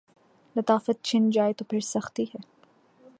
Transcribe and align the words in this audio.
لطافت 0.55 1.03
چھن 1.03 1.29
جائے 1.29 1.53
تو 1.53 1.65
پھر 1.65 1.79
سختی 1.79 2.23
ہے۔ 2.23 2.39